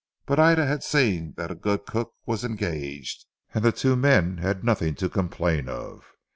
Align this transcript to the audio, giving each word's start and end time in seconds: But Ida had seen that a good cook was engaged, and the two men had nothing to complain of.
But 0.25 0.39
Ida 0.39 0.65
had 0.65 0.83
seen 0.83 1.35
that 1.37 1.51
a 1.51 1.53
good 1.53 1.85
cook 1.85 2.15
was 2.25 2.43
engaged, 2.43 3.27
and 3.53 3.63
the 3.63 3.71
two 3.71 3.95
men 3.95 4.39
had 4.39 4.63
nothing 4.63 4.95
to 4.95 5.07
complain 5.09 5.69
of. 5.69 6.05